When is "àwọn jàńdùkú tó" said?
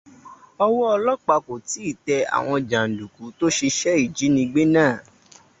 2.37-3.45